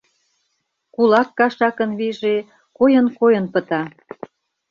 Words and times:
Кулак 0.93 1.29
кашакын 1.37 1.91
вийже 1.99 2.35
койын-койын 2.77 3.45
пыта. 3.53 3.83